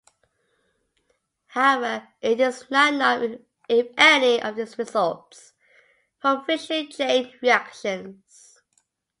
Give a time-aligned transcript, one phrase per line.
[1.49, 5.53] However, it is not known if any of this results
[6.19, 8.63] from fission chain reactions.